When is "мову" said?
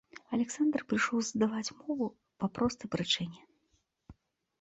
1.81-2.07